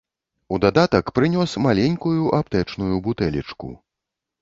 [0.55, 3.75] У дадатак прынёс маленькую аптэчную бутэлечку.